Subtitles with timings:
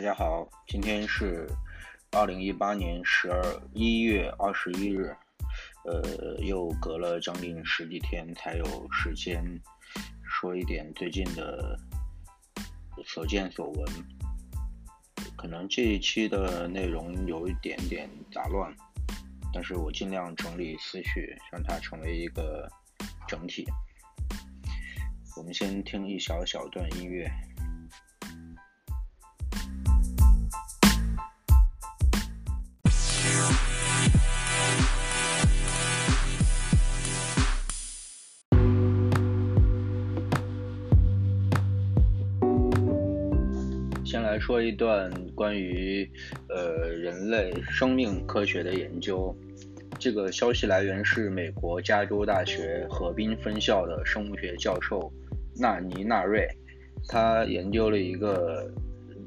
[0.00, 1.46] 大家好，今天是
[2.12, 3.42] 二零一八年十二
[3.74, 5.14] 一月二十一日，
[5.84, 9.44] 呃，又隔了将近十几天才有时间
[10.24, 11.78] 说一点最近的
[13.04, 13.86] 所见所闻。
[15.36, 18.74] 可能这一期的内容有一点点杂乱，
[19.52, 22.66] 但是我尽量整理思绪，让它成为一个
[23.28, 23.68] 整体。
[25.36, 27.30] 我们先听一小小段音乐。
[44.40, 46.10] 说一段关于
[46.48, 49.36] 呃人类生命科学的研究。
[49.98, 55.12] 这个消息来源是美国加州大学河滨分校的生物学教授
[55.56, 56.48] 纳尼纳瑞，
[57.06, 58.72] 他研究了一个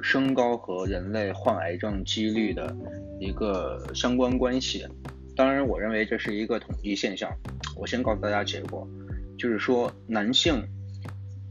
[0.02, 2.76] 身高和人类患癌症几率的
[3.20, 4.86] 一个相关关系。
[5.36, 7.32] 当然，我认为这是一个统计现象。
[7.78, 8.88] 我先告诉大家结果，
[9.38, 10.62] 就是说男性。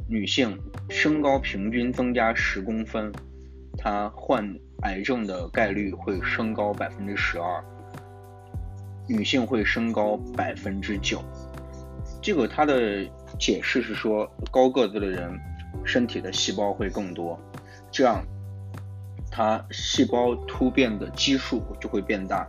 [0.08, 0.58] 女性
[0.90, 3.10] 身高平均增加十公分，
[3.82, 4.48] 他患
[4.82, 7.64] 癌症的概率会升高百分之十二，
[9.08, 11.20] 女性会升高百分之九。
[12.20, 13.04] 这个他的
[13.40, 15.36] 解释是说，高个子的人
[15.84, 17.36] 身体的细胞会更多，
[17.90, 18.24] 这样
[19.28, 22.46] 他细胞突变的基数就会变大。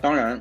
[0.00, 0.40] 当然，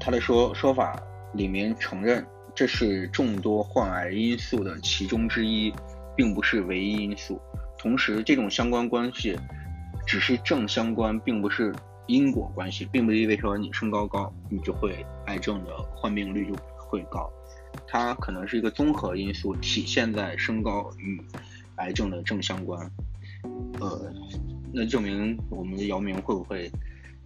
[0.00, 1.00] 他的说说法
[1.34, 2.26] 里面承认。
[2.54, 5.72] 这是众多患癌因素的其中之一，
[6.14, 7.40] 并不是唯一因素。
[7.82, 9.36] 同时，这种相关关系
[10.06, 11.74] 只是正相关，并不是
[12.06, 17.28] 因果关系，并不意味着你身高高，你就会癌症的患病率就会高。
[17.88, 21.20] 它可能是一个综合因素，体现在身高与
[21.76, 22.88] 癌症的正相关。
[23.80, 24.12] 呃，
[24.72, 26.70] 那证明我们的姚明会不会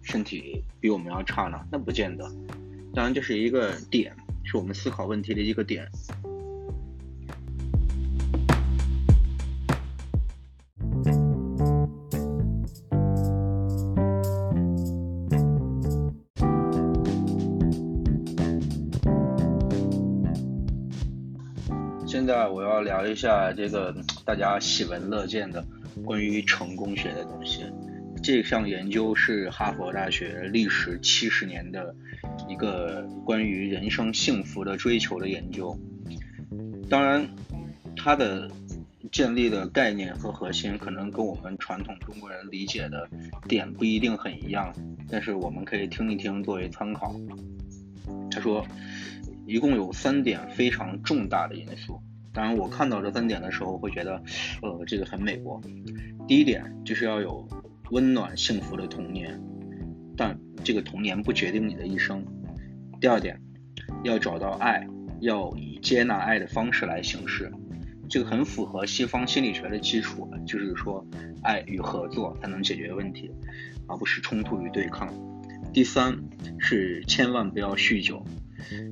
[0.01, 1.59] 身体比我们要差呢？
[1.71, 2.27] 那不见得。
[2.95, 4.11] 当然，这是一个点。
[4.49, 5.85] 是我们思考问题的一个点。
[23.09, 23.95] 一下这个
[24.25, 25.65] 大家喜闻乐见的
[26.05, 27.65] 关于成功学的东西。
[28.23, 31.95] 这项研究是哈佛大学历时七十年的。
[32.47, 35.77] 一个关于人生幸福的追求的研究，
[36.89, 37.27] 当然，
[37.95, 38.49] 它的
[39.11, 43.09] 建立的概念和核心可能跟我们传统中国人理解的
[43.47, 44.73] 点不一定很一样，
[45.09, 47.15] 但是我们可以听一听作为参考。
[48.31, 48.65] 他说，
[49.45, 52.01] 一共有三点非常重大的因素。
[52.37, 54.21] 当然，我看到这三点的时候会觉得，
[54.61, 55.59] 呃，这个很美国。
[56.27, 57.43] 第一点就是要有
[57.89, 59.41] 温暖幸福的童年，
[60.15, 62.23] 但这个童年不决定你的一生。
[63.01, 63.41] 第二点，
[64.03, 64.87] 要找到爱，
[65.19, 67.51] 要以接纳爱的方式来行事，
[68.07, 71.03] 这个很符合西方心理学的基础，就是说
[71.41, 73.31] 爱与合作才能解决问题，
[73.87, 75.11] 而不是冲突与对抗。
[75.73, 76.15] 第三
[76.59, 78.23] 是千万不要酗酒。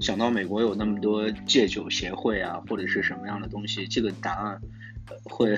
[0.02, 4.62] 想到美国有那么多戒酒协会啊，或者是什么样的东西，这个答案
[5.24, 5.58] 会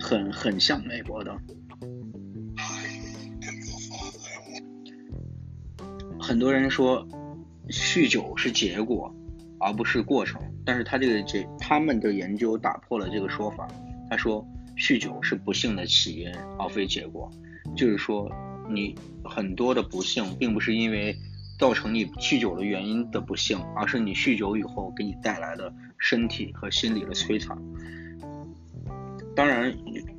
[0.00, 1.36] 很很像美国的。
[6.20, 7.06] 很多人说。
[7.68, 9.14] 酗酒是结果，
[9.58, 10.42] 而不是过程。
[10.64, 13.66] 但是他这个这他们的研究打破了这个说法。
[14.10, 14.44] 他说，
[14.76, 17.30] 酗酒是不幸的起因，而非结果。
[17.76, 18.30] 就是说，
[18.68, 21.16] 你很多的不幸，并不是因为
[21.62, 27.56] 造成你酗酒的原因的不幸，而是你酗酒以后给你带来的身体和心理的摧残。
[29.36, 29.72] 当然，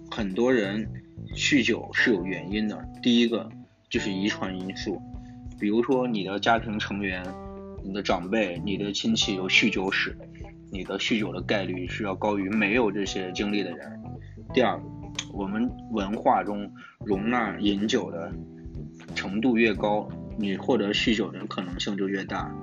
[0.09, 0.90] 很多人
[1.36, 2.81] 酗酒是有原因的。
[3.02, 3.50] 第一个
[3.90, 5.02] 就是遗传因素。
[5.59, 7.22] 比如说，你的家庭成员、
[7.84, 10.18] 你的长辈、你的亲戚有酗酒史，
[10.72, 14.01] 你的酗酒的概率是要高于没有这些经历的人。
[14.54, 14.81] 第二，
[15.34, 18.31] 我们文化中容纳饮酒的
[19.13, 20.07] 程度越高，
[20.38, 22.53] 你获得酗酒的可能性就越大。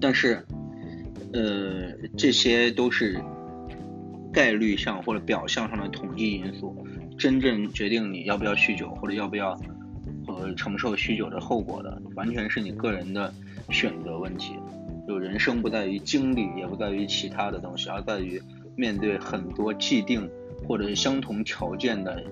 [0.00, 0.44] 但是，
[1.32, 3.20] 呃，这些都是
[4.32, 6.76] 概率上或者表象上的统计因素，
[7.18, 9.58] 真正决定你要不要酗酒或者要不要。
[10.26, 13.32] 呃承受酗酒的后果的，完全是你个人的
[13.68, 14.54] 选择问题。
[15.06, 18.40] 就人生不在于经历，也不在于其他的东西，而在于
[18.76, 20.28] 面对很多既定
[20.68, 22.22] 或者相同条件的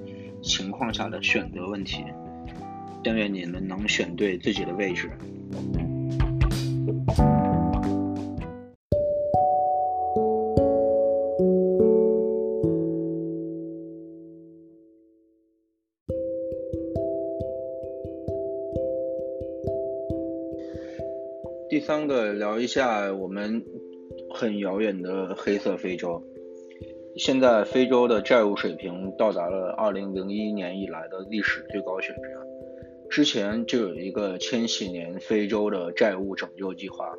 [0.42, 2.04] 情况下的选择问题。
[3.02, 5.10] 但愿你们能选对自己的位置。
[21.68, 23.62] 第三个聊一下我们
[24.34, 26.22] 很遥远的黑色非洲。
[27.16, 32.47] 现在非洲的债务水平到达了二零零一年以来的历史最高水平。
[33.10, 37.16] 之前就有一个千禧年非洲的债务拯救计划，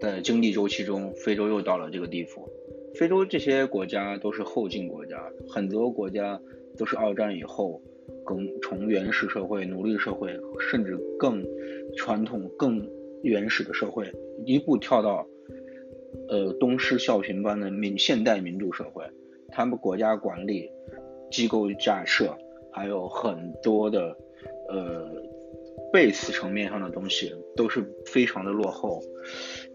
[0.00, 2.48] 在经济周期中，非洲又到了这个地步。
[2.94, 6.40] 非洲这些国家都是后进国家，很多国家
[6.76, 7.80] 都是二战以后
[8.24, 11.44] 更从原始社会、奴隶社会，甚至更
[11.96, 12.88] 传统、更
[13.22, 14.10] 原始的社会，
[14.46, 15.28] 一步跳到
[16.28, 19.04] 呃东施效颦般的民现代民主社会。
[19.50, 20.70] 他们国家管理
[21.30, 22.36] 机构架设
[22.72, 24.16] 还有很多的。
[24.68, 25.10] 呃
[25.92, 29.02] ，base 层面上的东西都是非常的落后。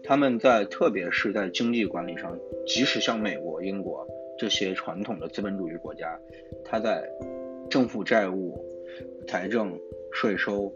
[0.02, 4.06] 他们在特别是在经济管理上，即使像美国、英国
[4.38, 6.18] 这些传统的资本主义国家，
[6.64, 7.08] 它在
[7.70, 8.62] 政府债务、
[9.26, 9.78] 财政、
[10.12, 10.72] 税收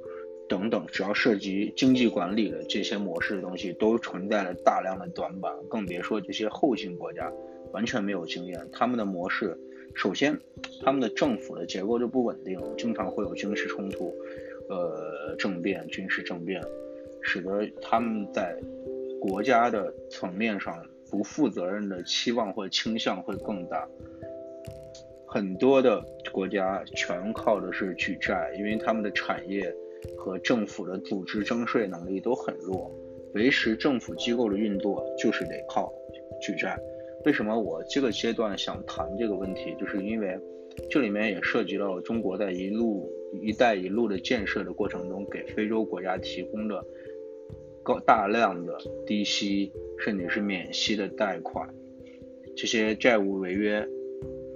[0.49, 5.53] 等等，只要涉及经济管理的这些模式的东西，都存在了大量的短板。
[5.69, 7.31] 更别说这些后进国家
[7.73, 9.57] 完全没有经验，他们的模式。
[9.95, 10.39] 首先，
[10.85, 14.15] 他们的政府的结构就不稳定，经常会有军事冲突，
[14.69, 16.63] 呃，政变、军事政变，
[17.21, 18.57] 使得他们在
[19.21, 23.89] 国家的层面上不负责任的期望或倾向会更大。
[25.27, 26.01] 很多的
[26.33, 29.75] 国家全靠的是举债，因为他们的产业
[30.17, 32.91] 和政府的组织征税能力都很弱，
[33.35, 35.93] 维持政府机构的运作就是得靠
[36.41, 36.79] 举债。
[37.25, 40.39] 为什么我这个阶段想谈这个问题，就是因为
[40.89, 43.11] 这里面也涉及到了中国在一路
[43.43, 46.85] “一带一路”的建设的过程中，给非洲国家提供的
[47.83, 51.69] 高大量的低息甚至是免息的贷款，
[52.57, 53.87] 这些债务违约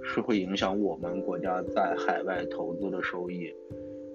[0.01, 3.53] 是会影响我们国家在海外投资的收益。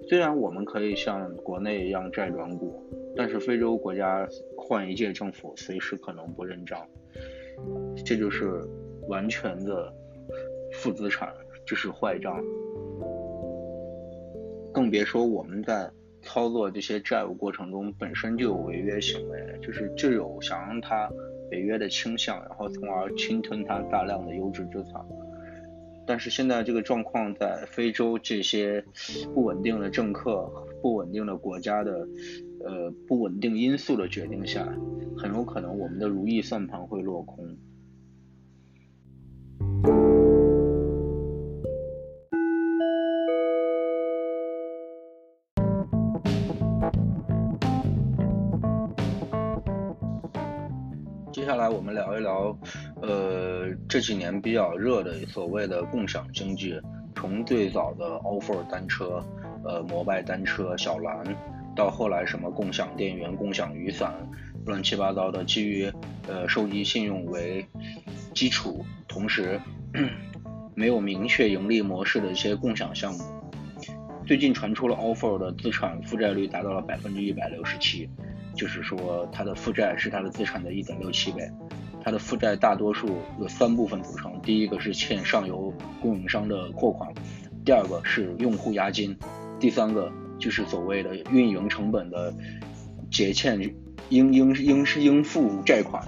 [0.07, 2.83] 虽然我们可以像国内一样债转股，
[3.15, 6.83] 但是非洲国家换一届政府，随时可能不认账。
[8.05, 8.65] 这就是
[9.07, 9.93] 完全的
[10.73, 11.33] 负资产，
[11.65, 12.41] 这是坏账。
[14.73, 15.91] 更别说我们在
[16.21, 21.09] 操作这些债务过程中本身就有违约行为，就是就有想让他
[21.51, 25.05] 违约的倾向，然后从而侵吞他大量的优质资产。
[26.09, 28.83] 但是现在这个状况在非洲这些
[29.31, 30.51] 不稳定的政客、
[30.81, 32.07] 不稳定的国家的。
[32.61, 34.67] 呃，不稳定因素的决定下，
[35.17, 37.57] 很有可能我们的如意算盘会落空。
[53.89, 56.79] 这几年比较热的所谓的共享经济，
[57.15, 59.19] 从最早的 offer 单车，
[59.65, 61.23] 呃，摩拜单车、小蓝。
[61.75, 64.13] 到后来什么共享电源、共享雨伞，
[64.65, 65.91] 乱七八糟的，基于
[66.27, 67.65] 呃收集信用为
[68.33, 69.59] 基础，同时
[70.75, 73.23] 没有明确盈利模式的一些共享项目。
[74.23, 78.07] 最近传出了 offer 的资产负债率达到了百分之一百六十七，
[78.55, 81.49] 就是说它的负债是它的资产的一点六七倍。
[82.09, 83.07] 它的负债大多数
[83.39, 87.07] 有三部分组成，第一个是欠上游供应商的货款，
[87.63, 89.15] 第二个是用户押金，
[89.59, 90.11] 第三个。
[90.39, 92.33] 就是所谓的运营成本的
[93.11, 93.59] 结欠
[94.07, 96.01] 应应应是应付债款，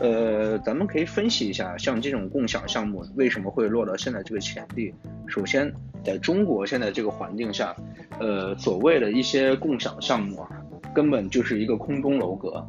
[0.00, 4.92] 呃，咱们可以分析一下，像这种共享项目为什么会落到现在这个田地？
[5.28, 5.70] 首先，
[6.02, 7.76] 在中国现在这个环境下，
[8.18, 10.48] 呃，所谓的一些共享项目啊，
[10.94, 12.66] 根本就是一个空中楼阁，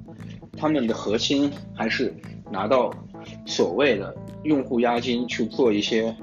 [0.57, 2.13] 他们的核心还是
[2.51, 2.93] 拿到
[3.45, 6.15] 所谓的用户押金去做一些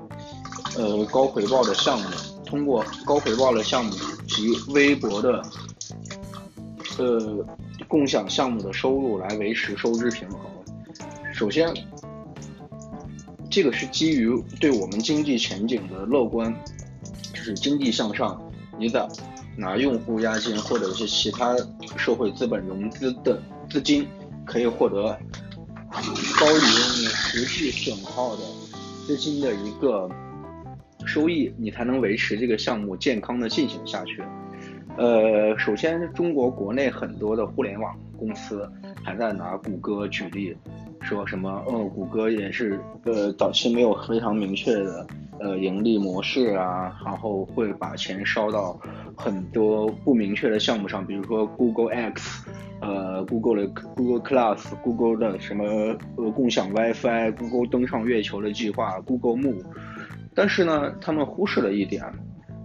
[0.76, 2.06] 呃高回报的项目，
[2.44, 3.92] 通过高回报的项目。
[4.28, 5.42] 及微薄的
[6.98, 7.44] 呃
[7.88, 10.40] 共享项目的收入来维持收支平衡。
[11.32, 11.72] 首先，
[13.50, 14.30] 这个是基于
[14.60, 16.54] 对我们经济前景的乐观，
[17.32, 18.38] 就是经济向上，
[18.78, 19.08] 你得
[19.56, 21.56] 拿用户押金或者是其他
[21.96, 24.06] 社会资本融资的资金，
[24.44, 25.18] 可以获得
[26.40, 28.42] 高于你实际损耗的
[29.06, 30.08] 资金的一个。
[31.06, 34.22] 收益，你才能维持这个项目健康的进行下去。
[34.98, 38.70] 呃，首先，中国国内很多的互联网公司
[39.02, 40.54] 还在拿谷歌举例，
[41.00, 45.06] 说什么，呃，谷歌也是，呃，早期没有非常明确的，
[45.40, 48.78] 呃，盈利模式啊，然后会把钱烧到
[49.16, 55.64] 很多不明确的项目上，比如说 Google X，呃，Google 的 Google Class，Google 的什么，
[56.16, 59.64] 呃，共享 WiFi，Google 登上月球的计划，Google Move。
[60.34, 62.04] 但是呢，他们忽视了一点，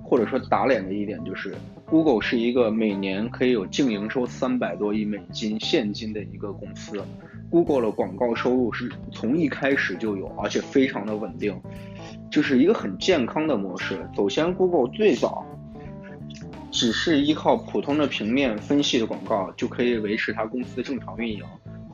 [0.04, 1.56] 或者说打脸的一点就是
[1.86, 7.02] ，Google 是一个每年可以有净营收三百多亿美金现金的一个公司。
[7.50, 11.60] Google 的广告收入是从一开始就有，而且非常的稳定，
[12.32, 14.08] 就是一个很健康的模式。
[14.16, 15.46] 首先，Google 最早
[16.74, 21.42] 只是依靠普通的平面分析的广告就可以维持它公司的正常运营。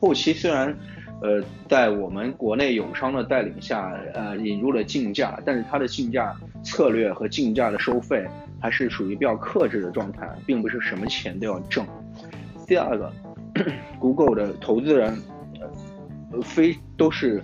[0.00, 0.76] 后期虽然，
[1.22, 6.34] 呃，在我们国内友商的带领下，呃，引入了竞价，但是它的竞价。
[6.62, 8.22] 策略和竞价的收费
[8.60, 11.86] 还是属于比较克制的状态，并不是什么钱都要挣。
[12.66, 13.10] 第二个，
[13.98, 15.16] Google 的投资人，
[15.58, 17.42] 呃，非都是，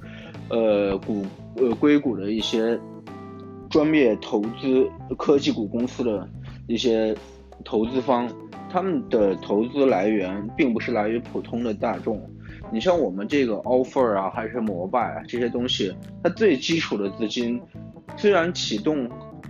[0.51, 1.25] 呃，股
[1.57, 2.79] 呃硅谷的一些
[3.71, 6.29] 专业投资科技股公司的
[6.67, 7.15] 一些
[7.65, 8.29] 投资方，
[8.71, 12.21] 他们的投资来源并不是来于普通的大众。
[12.73, 17.61] 你像我们这个 Offer 啊，还是摩拜啊这些东西，它最基础的资金。
[18.17, 19.09] 虽然启动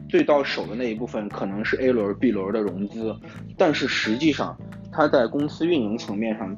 [0.09, 3.17] 最到手的那一部分可能是 A 轮、B 轮的融资，
[3.57, 4.55] 但是实际上
[4.93, 6.55] 它在公司运营层面上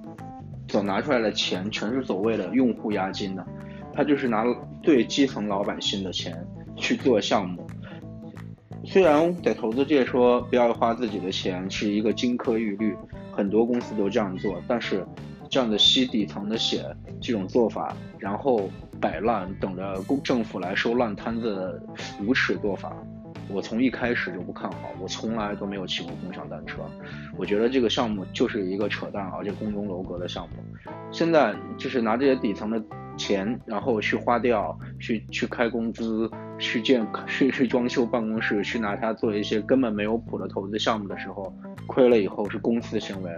[0.69, 3.47] 所拿出来的钱全是所谓的用户押金的，
[3.93, 4.45] 它就是拿
[4.83, 7.65] 最基层老百姓的钱去做项目。
[8.85, 12.97] 虽然在投资界说不要花自己的钱是一个金科玉律，
[13.33, 15.07] 很多公司都这样做，但是
[15.51, 16.85] 这样的吸底层的血
[17.21, 18.69] 这种做法，然后。
[19.01, 21.81] 摆烂等着公政府来收烂摊子的
[22.27, 22.93] 无耻做法，
[23.49, 24.91] 我从一开始就不看好。
[25.01, 26.83] 我从来都没有骑过共享单车，
[27.37, 30.57] 我觉得这个项目就是一个扯淡而且空中楼阁的项目。
[31.13, 32.83] 现在就是拿这些底层的
[33.17, 36.29] 钱，然后去花掉，去去开工资，
[36.59, 41.53] 去建去去装修办公室，去拿它做一些根本没有谱的投资项目的时候，
[41.87, 43.31] 亏了以后是公司行为，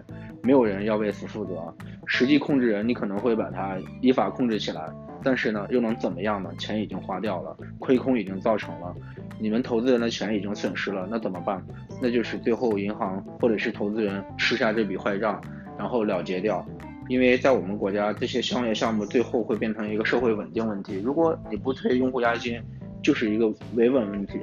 [0.43, 1.75] 没有人要为此负责。
[2.07, 4.83] 实际控制人你可能会把它依法控制起来。
[5.23, 6.51] 但是呢，又能怎么样呢？
[6.57, 8.95] 钱已经花掉了，亏空已经造成了，
[9.39, 11.63] 你们投资人的钱已经损失了，那怎么办？
[12.01, 15.39] 那就是最后银行或者是投资人吃下这笔坏账，
[15.77, 16.65] 然后了结掉。
[17.07, 20.99] 因为在我们国家，这些商业项目最后会变成一个社会稳定问题。
[21.05, 22.59] 如果你不退用户押金，
[23.03, 24.39] 就是一个维稳问题。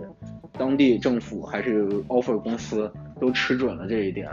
[0.54, 4.30] 当地政府还是 offer 公司都吃准了这一点，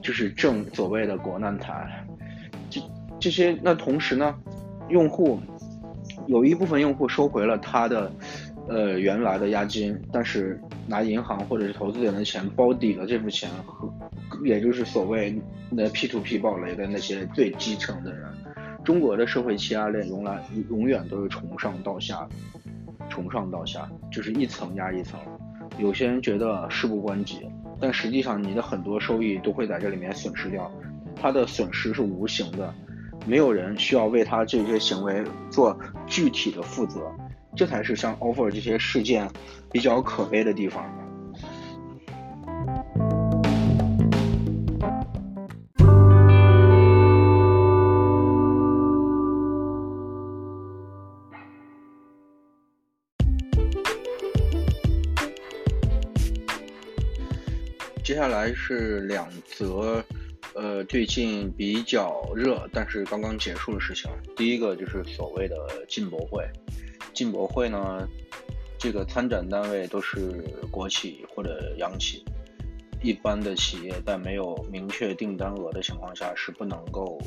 [0.00, 2.06] 就是正所谓的国难财。
[2.70, 2.80] 这
[3.18, 4.34] 这些，那同时呢，
[4.88, 5.40] 用户。
[6.26, 8.10] 有一部分用户收回了他的，
[8.68, 13.92] 呃原来的押金，但是拿银行或者是投资人的钱包底了这部钱，和
[14.44, 15.34] 也就是所谓
[15.70, 18.26] 那 P to P 暴雷的那些最基层的人。
[18.84, 22.26] 中国的社会欺压链永来永远都是从上到下，
[23.10, 25.18] 从上到下就是一层压一层。
[25.78, 27.48] 有些人觉得事不关己，
[27.80, 30.70] 但实际上你的很多收益都会在这里面损失掉，
[31.16, 32.72] 他的损失是无形的。
[33.26, 37.10] 没有人需要为他这些行为做具体的负责，
[37.56, 39.28] 这才是像 offer 这些事件
[39.72, 40.84] 比较可悲的地方。
[58.24, 60.02] 下来是两则。
[60.54, 64.10] 呃，最近比较热，但是刚刚结束的事情。
[64.34, 66.42] 第一个就是所谓的进博会，
[67.12, 68.08] 进博会呢，
[68.78, 72.24] 这个参展单位都是国企或者央企，
[73.02, 77.20] 一般的企业在没有明确订单额的情况下是不能够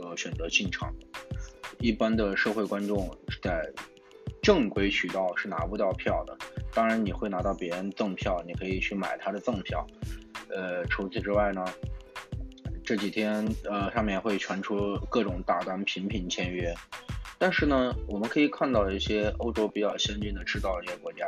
[0.00, 1.06] 呃选择进场的。
[1.80, 3.10] 一般的社会观众
[3.42, 3.68] 在
[4.40, 6.38] 正规渠道是拿不到票的，
[6.72, 9.84] 当然你会拿到别人赠票，你可以去买他的赠票。
[10.50, 11.64] 呃，除此之外呢？
[12.86, 16.74] 这几天，呃，上面会传出各种大单频频签约，
[17.38, 21.24] 但是呢，我们可以看到一些欧洲比较先进的制造业国家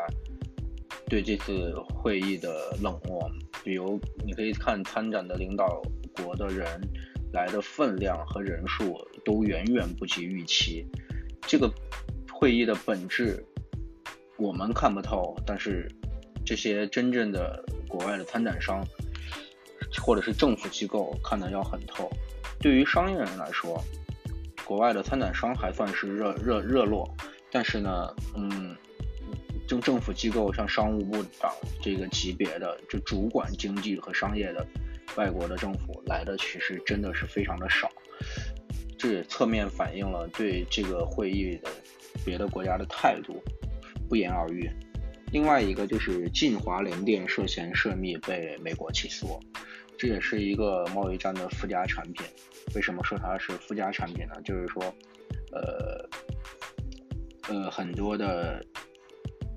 [1.09, 3.27] 对这次会议的冷漠，
[3.65, 5.81] 比如你可以看参展的领导
[6.15, 6.67] 国的人
[7.33, 10.85] 来的分量和人数都远远不及预期。
[11.41, 11.73] 这个
[12.31, 13.43] 会议的本质
[14.37, 15.91] 我们看不透，但是
[16.45, 18.87] 这些真正的国外的参展商。
[20.01, 22.11] 或者是政府机构看的要很透，
[22.59, 23.83] 对于商业人来说，
[24.65, 27.09] 国外的参展商还算是热热热络，
[27.51, 28.77] 但是呢，嗯，
[29.67, 31.53] 政政府机构像商务部长
[31.83, 34.67] 这个级别的，就主管经济和商业的
[35.17, 37.91] 外国的政府来的，其实真的是非常的少，
[38.99, 41.71] 这也侧面反映了对这个会议的
[42.25, 43.43] 别的国家的态度，
[44.09, 44.71] 不言而喻。
[45.33, 49.41] 另外一个就是晋华联电涉嫌涉密被美国起诉。
[49.99, 52.27] 这也是一个贸易战的附加产品。
[52.75, 54.35] 为什么说它是附加产品呢？
[54.45, 54.83] 就是说，
[55.53, 56.09] 呃，
[57.49, 58.63] 呃，很多的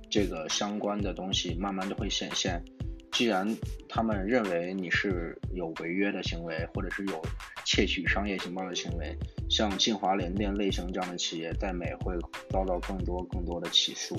[0.09, 2.63] 这个相关的东西慢慢的会显现。
[3.11, 3.53] 既然
[3.89, 7.21] 他们认为你是有违约的行为，或者是有
[7.65, 9.13] 窃取商业情报的行为，
[9.49, 12.15] 像晋华联电类型这样的企业，在美会
[12.49, 14.15] 遭到更多更多的起诉。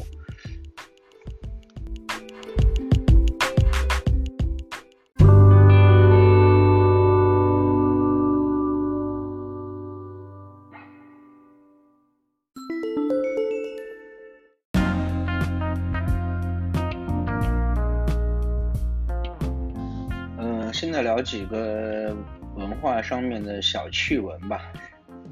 [21.23, 22.15] 几个
[22.57, 24.61] 文化上面的小趣闻吧。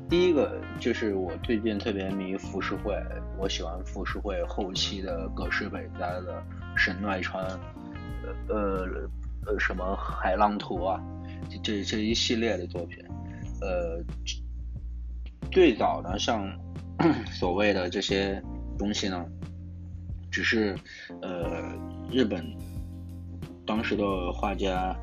[0.08, 2.94] 第一个就是我最近特别迷浮世绘，
[3.36, 6.42] 我喜欢浮世绘后期的葛饰北斋的
[6.78, 7.44] 《神奈川》，
[8.48, 8.86] 呃
[9.44, 10.98] 呃什么海浪图啊，
[11.62, 13.04] 这这一系列的作品。
[13.60, 14.02] 呃，
[15.52, 16.50] 最早呢，像
[17.30, 18.42] 所谓的这些
[18.78, 19.26] 东西呢，
[20.30, 20.74] 只是
[21.20, 21.70] 呃
[22.10, 22.42] 日本
[23.66, 24.96] 当时的画家。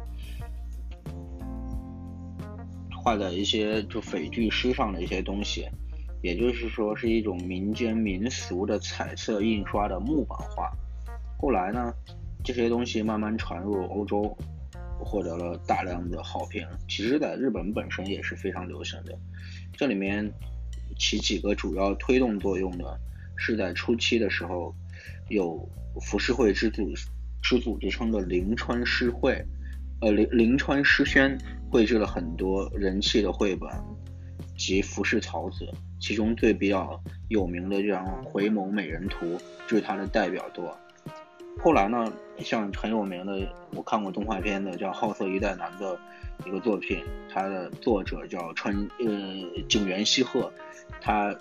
[3.06, 5.70] 画的一些就匪句诗上的一些东西，
[6.24, 10.72] 也就是说是一种民间民俗的彩色印刷的木版画。
[11.38, 11.94] 后来呢，
[12.44, 14.36] 这些东西慢慢传入欧洲，
[14.98, 16.68] 获得了大量的好评。
[16.90, 19.16] 其实，在日本本身也是非常流行的。
[19.74, 20.28] 这里面
[20.98, 23.00] 起几个主要推动作用的，
[23.38, 24.74] 是在初期的时候，
[25.30, 25.70] 有
[26.02, 26.92] 浮世绘之祖
[27.44, 29.46] 之祖之称的临川诗会。
[30.02, 31.38] 呃，临临川诗轩
[31.72, 33.70] 绘制了很多人气的绘本
[34.58, 35.68] 及浮世草子，
[36.00, 39.26] 其中最比较有名的这张《回眸美人图》，
[39.68, 40.78] 就是它的代表作。
[41.64, 45.98] 后来呢，像很有名的，我看过动画片的叫《好色一代男》的
[46.46, 47.02] 一个作品，
[47.34, 50.52] 它的作者叫川呃井原西鹤，
[51.02, 51.34] 他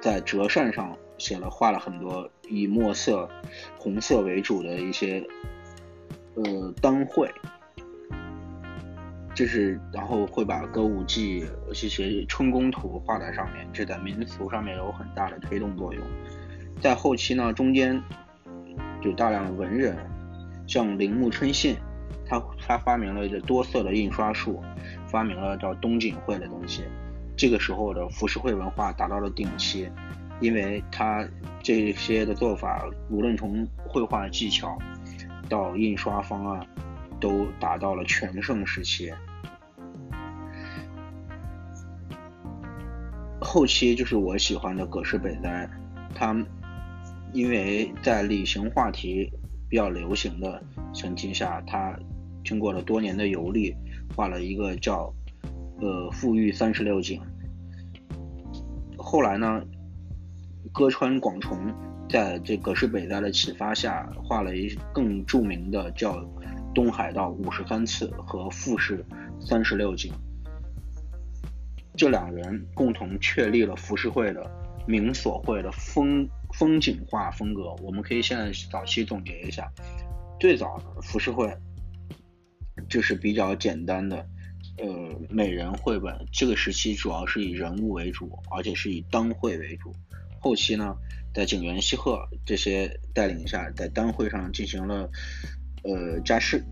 [0.00, 3.28] 在折扇上写了画了很多以墨色、
[3.76, 5.26] 红色为主的一些
[6.36, 7.28] 呃灯绘。
[9.36, 11.44] 就是，然后会把歌舞伎
[11.74, 16.02] 这些春宫图画在上面，这在民俗上面有很大的推动作用。
[16.80, 18.02] 在后期呢，中间
[19.02, 19.94] 有大量的文人，
[20.66, 21.76] 像铃木春信，
[22.26, 24.64] 他他发明了这多色的印刷术，
[25.06, 26.84] 发明了叫东景绘的东西。
[27.36, 29.86] 这个时候的浮世绘文化达到了顶期，
[30.40, 31.28] 因为他
[31.62, 34.78] 这些的做法，无论从绘画技巧
[35.46, 36.66] 到印刷方案。
[37.18, 39.10] 都达到了全盛时期，
[43.56, 45.66] 后期就是我喜欢的葛饰北斋，
[46.14, 46.36] 他
[47.32, 49.32] 因为在旅行话题
[49.66, 51.98] 比较流行的前提下，他
[52.44, 53.74] 经过了多年的游历，
[54.14, 55.10] 画了一个叫
[55.80, 57.18] 呃富裕三十六景。
[58.98, 59.62] 后来呢，
[60.70, 61.58] 歌川广重
[62.10, 66.22] 在这葛饰北斋的启发下，画了一更著名的叫。
[66.74, 69.02] 东海道五十三次和富士
[69.40, 70.12] 三十六景，
[71.96, 74.50] 这两人共同确立了浮世绘的
[74.86, 77.74] 明所绘的风风景画风格。
[77.82, 79.70] 我们可以现在早期总结一下，
[80.38, 81.50] 最早的浮世绘
[82.88, 84.26] 就是比较简单的，
[84.78, 84.86] 呃，
[85.30, 86.14] 美人绘本。
[86.30, 89.92] 这个时期主要是以人物为主，而且是以单绘为主。
[90.38, 90.96] 后期呢，
[91.34, 95.10] 在井原西鹤这些带领下，在单绘上进行了。
[95.82, 96.64] 呃，加是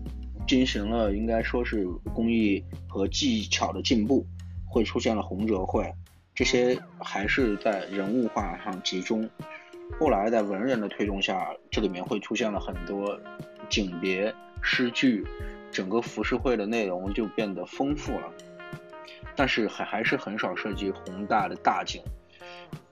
[0.45, 4.27] 进行了应该说是工艺和技巧的进步，
[4.75, 5.89] 会出现了红折会，
[6.33, 9.29] 这些还是在人物画上集中。
[9.97, 13.17] 后来在文人的推动下，这里面会出现了很多
[13.69, 15.25] 景别诗句，
[15.71, 18.29] 整个浮世绘的内容就变得丰富了。
[19.33, 22.01] 但是还还是很少涉及宏大的大景。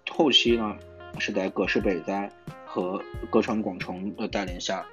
[0.09, 0.77] 后期呢，
[1.19, 2.31] 是在葛饰北斋
[2.65, 2.97] 和
[3.29, 4.85] 歌川广重的带领下。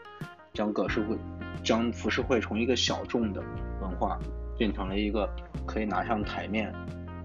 [0.53, 1.17] 将葛饰会，
[1.63, 3.41] 将浮世绘从一个小众的
[3.81, 4.19] 文化
[4.61, 5.27] 变成了一个
[5.65, 6.71] 可以拿上台面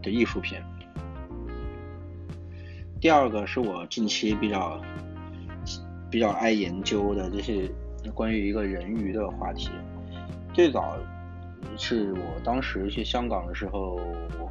[0.02, 0.58] 的艺术品。
[3.02, 4.82] 第二个是我近期比较
[6.10, 7.69] 比较爱研究的，就是
[8.13, 9.69] 关于一个人鱼的话题。
[10.54, 10.98] 最早
[11.78, 14.00] 是我当时去香港的时候，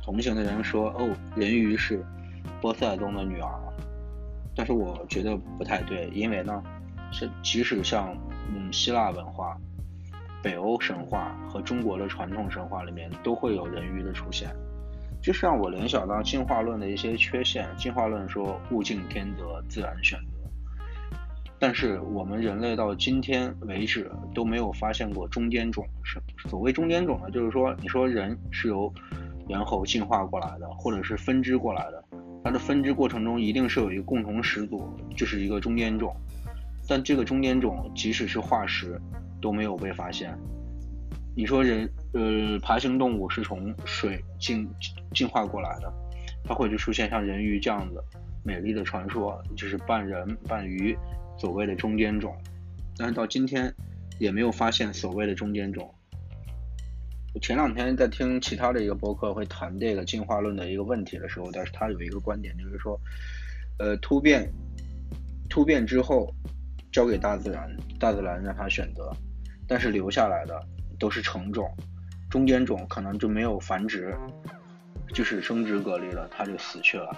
[0.03, 2.05] 同行的人说：“哦，人鱼是
[2.61, 3.49] 波塞冬的女儿。”
[4.55, 6.63] 但是我觉得不太对，因为呢，
[7.11, 8.15] 是即使像。
[8.55, 9.59] 嗯，希腊文化、
[10.45, 14.55] 北欧神话和中国的传统神话里面都会有人鱼的出现，
[15.23, 17.67] 就是让我联想到进化论的一些缺陷。
[17.79, 21.17] 进化论说物竞天择，自然选择，
[21.59, 25.83] 但是我们人类到今天为止都没有发现过中间种。
[26.03, 28.93] 是所谓中间种呢，就是说你说人是由
[29.49, 32.05] 猿猴进化过来的，或者是分支过来的，
[32.45, 36.15] 它的分支过程中一定是有一个共同始祖，就是一个中间种。
[36.87, 39.01] 但这个中间种，即使是化石，
[39.45, 40.35] 都没有被发现。
[41.37, 44.67] 你说人呃，爬行动物是从水进
[45.13, 45.93] 进化过来的，
[46.45, 48.03] 它会就出现像人鱼这样子
[48.43, 50.97] 美丽的传说，就是半人半鱼，
[51.37, 52.35] 所谓的中间种。
[52.97, 53.71] 但是到今天
[54.19, 55.93] 也没有发现所谓的中间种。
[57.43, 62.99] 前两天在听其他的一个博客会谈这个进化论的一个问题的时候，但是他有一个观点就是说，
[63.79, 64.49] 呃，突变
[65.51, 66.33] 突变之后
[66.93, 69.13] 交给大自然，大自然让它选择，
[69.69, 70.61] 但是留下来的。
[70.97, 71.69] 都是成种，
[72.31, 74.17] 中间种可能就没有繁殖，
[75.13, 77.15] 就是生殖隔离了，它就死去了。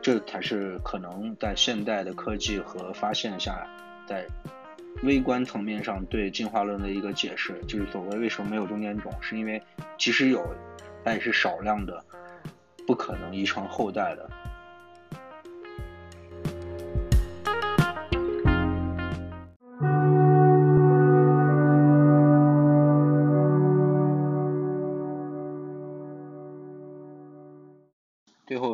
[0.00, 3.66] 这才是可能在现代的科技和发现下，
[4.06, 4.24] 在
[5.02, 9.60] 微观层面上对进化论的一个解释，就是所谓为什么没有中间种，是因为
[9.98, 10.40] 即使有，
[11.02, 12.02] 但也是少量的，
[12.86, 14.30] 不可能遗传后代的。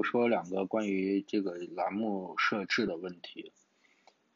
[0.03, 3.53] 说两个关于这个栏目设置的问题，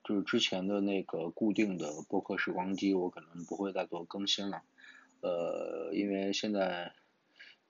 [0.02, 4.62] 就是之前的那个固定的播客时光机，我可能不会再做更新了，
[5.20, 6.92] 呃，因为现在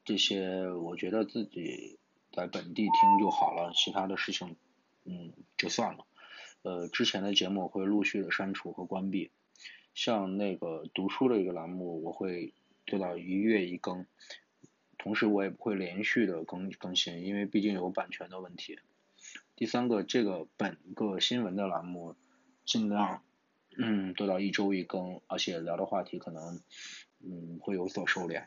[0.05, 1.99] 这些我觉得自己
[2.33, 4.57] 在本地听就好了，其他的事情，
[5.05, 6.05] 嗯，就算了，
[6.63, 9.31] 呃，之前的节目会陆续的删除和关闭，
[9.95, 12.53] 像那个读书的一个栏目，我会
[12.87, 14.07] 做到一月一更。
[15.05, 18.79] 同时，我也不会连续的更更新，因为毕竟有版权的问题。
[19.55, 22.17] 第三个，这个本个新闻的栏目，
[22.65, 23.23] 尽量
[23.77, 26.63] 嗯做到一周一更，而且聊的话题可能
[27.21, 28.47] 嗯会有所收敛。